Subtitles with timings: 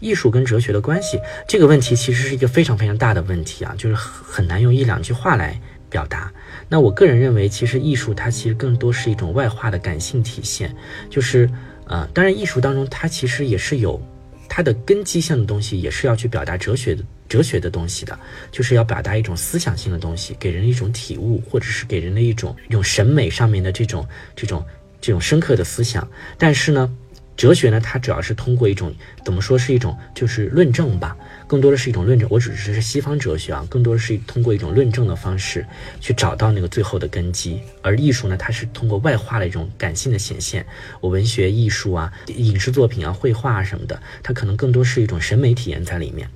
[0.00, 6.32] 艺术跟哲学的关系这个问题，其实是一个非常非常大的问题啊，就是很难用一两句话来表达。
[6.68, 10.74] 那我个人认为，其实艺术它其实更多是一种外化的感性体现，
[11.10, 11.50] 就是
[11.86, 14.00] 呃，当然艺术当中它其实也是有
[14.48, 18.18] 它的根基性的东西，也是要去表达哲学的哲学的东西的，
[18.52, 24.06] 就是要表达一种思想性的东西，给人一种体悟，或者是给人的一种一种审美上面的这种
[24.36, 24.64] 这种
[25.00, 26.08] 这种深刻的思想。
[26.36, 26.94] 但是呢。
[27.38, 28.92] 哲学呢，它主要是通过一种
[29.24, 31.16] 怎么说是一种就是论证吧，
[31.46, 32.28] 更多的是一种论证。
[32.32, 35.64] 我只是是西方哲学啊，更多的是通过一种论证的方式
[36.00, 37.60] 去找到那个最后的根基。
[37.80, 40.66] 而艺术呢，它是通过外化的一种感性的显现。
[41.00, 46.28] 我文学艺术啊、影视作品啊、绘画啊什么的，它可能更多是一种审美体验在里面。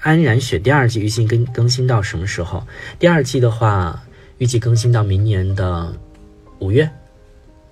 [0.00, 2.66] 安然雪第二季预计更更新到什么时候？
[2.98, 4.02] 第二季的话，
[4.38, 5.94] 预计更新到明年的
[6.60, 6.88] 五月。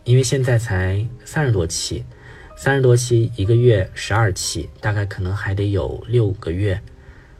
[0.04, 2.04] 因为现在才三十多期，
[2.56, 6.80] 三十多期一个月十二期，大概可能还得有六个月，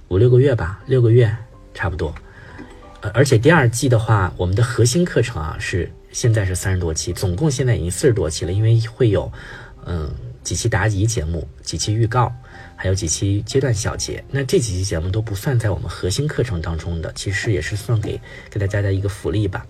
[0.09, 1.35] 五六个月吧，六个月
[1.75, 2.15] 差不多。
[3.01, 8.53] 呃，而且第二季的话，我们的核心课程啊是现在是三十多期，总共现在已经四十多期了。
[8.53, 9.31] 因为会有
[9.85, 12.33] 嗯几期答疑节目，几期预告，
[12.77, 14.23] 还有几期阶段小节。
[14.31, 19.67] 那这几期节目都不算在我们核心课程当中的，其实也是算给给大家的一个福利吧。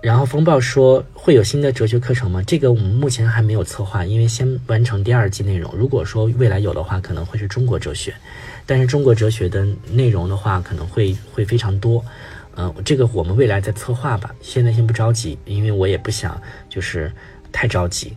[0.00, 2.42] 然后风暴说会有新的哲学课程吗？
[2.46, 5.70] 这个我们目前还没有策划，因为先完成第二季内容。
[5.76, 8.14] 如果说未来有的话，可能会是中国哲学，
[8.64, 12.02] 但是中国哲学的内容的话，可能会会非常多。
[12.56, 17.12] 嗯，这个我们未来再策划吧，现在先不着急，因为我也不想就是
[17.52, 18.16] 太着急。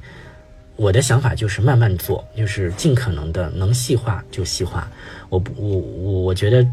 [0.76, 4.90] 我的想法就是慢慢做，就是尽可能的能细化就细化。
[5.28, 6.66] 我不，我我我觉得。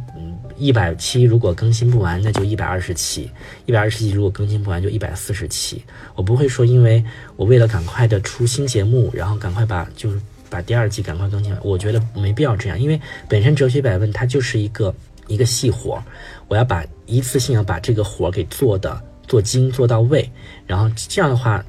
[0.61, 3.30] 一百期如果更新不完，那就一百二十期；
[3.64, 5.83] 一百二十期如果更新不完，就一百四十期。
[6.14, 7.03] 我不会说，因为
[7.36, 11.61] 我为了赶快的出新节目，然后赶快把就是把第二季赶快更新完。
[11.64, 14.94] 我觉得没必要这样，因为本身哲学百问它就是一个
[15.28, 16.03] 一个细活，
[16.47, 20.31] 我要把一次性要把这个活给做的做精做到位，
[20.66, 21.65] 然后这样的话，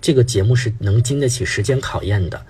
[0.00, 2.40] 这个节目是能经得起时间考验的。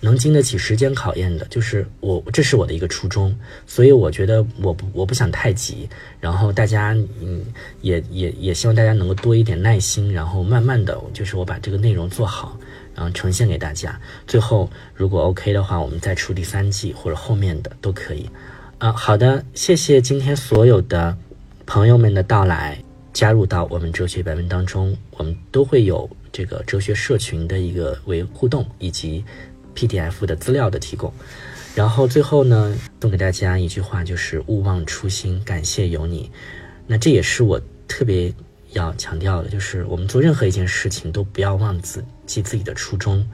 [0.00, 3.34] 能经得起时间考验的，就是我，这是我的一个初衷，
[3.66, 5.88] 所以我觉得我不我不想太急，
[6.20, 7.44] 然后大家嗯
[7.80, 12.58] 也也也希望大家能够多一点耐心，然后慢慢的就是我把这个内容做好，
[12.94, 18.28] 然后呈现给大家，最后如果 OK 的话，我们再出第三季或者后面的都可以。
[18.78, 21.16] 啊，好的，谢谢今天所有的
[21.64, 22.78] 朋友们的到来，
[23.14, 29.24] 加入到我们哲学百问当中，我们都会有这个哲学社群的一个为互动以及。
[29.76, 31.12] PDF 的资料的提供，
[31.74, 36.30] 然后最后呢，送给大家一句话，就是勿忘初心，感谢有你。
[36.86, 38.32] 那这也是我特别
[38.72, 43.28] 要强调的，就是我们做任何一件事情都不要忘自记自己的初衷。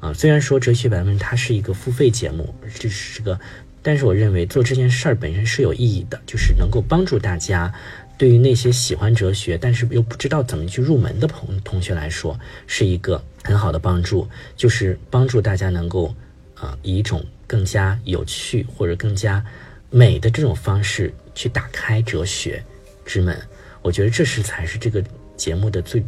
[0.00, 3.38] 啊，虽然说哲学百问它是一个付费节目，这是个，
[3.82, 7.72] 但是我认为做这件事儿本身是有意义的，就是能够帮助大家。
[8.20, 16.14] 对于那些喜欢哲学但是又不知道怎么去入门的朋同学来说，是一个很好的帮助，就是帮助大家能够，
[16.54, 19.42] 啊，以一种更加有趣或者更加
[19.88, 22.62] 美的这种方式去打开哲学
[23.06, 23.34] 之门。
[23.80, 25.02] 我觉得这是才是这个
[25.34, 26.04] 节目的最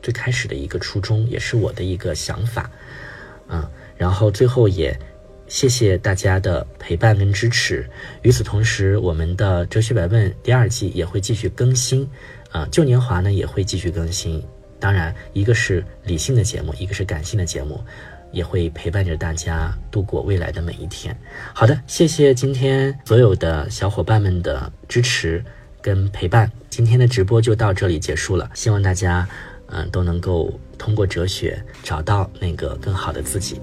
[0.00, 2.70] 最开始的一个初衷，也是我的一个想法，
[3.48, 3.62] 嗯，
[3.94, 4.98] 然后最后也。
[5.52, 7.86] 谢谢大家的陪伴跟支持。
[8.22, 12.08] 与此同时，我们的《哲学百问》第二季也会继续更新，
[12.50, 14.42] 啊，旧年华呢也会继续更新。
[14.80, 17.78] 当然，一个是理性的节目，一个是感性的节目，
[18.32, 21.14] 也会陪伴着大家度过未来的每一天。
[21.52, 25.44] 好的，谢谢今天所有的小伙伴们的支持
[25.82, 26.50] 跟陪伴。
[26.70, 29.28] 今天的直播就到这里结束了，希望大家，
[29.66, 33.60] 嗯，都能够通过哲学找到那个更好的自己。